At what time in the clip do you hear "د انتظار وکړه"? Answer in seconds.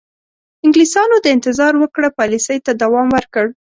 1.21-2.09